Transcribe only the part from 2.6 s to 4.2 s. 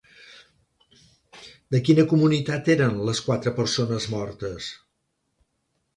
eren les quatre persones